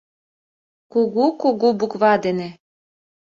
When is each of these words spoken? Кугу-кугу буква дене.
Кугу-кугу 0.91 1.69
буква 1.79 2.11
дене. 2.23 2.49